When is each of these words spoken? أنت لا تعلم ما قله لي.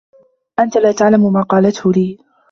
أنت 0.59 0.77
لا 0.77 0.91
تعلم 0.91 1.33
ما 1.33 1.41
قله 1.41 1.73
لي. 1.95 2.17